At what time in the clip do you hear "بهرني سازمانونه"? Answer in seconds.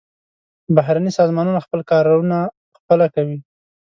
0.75-1.59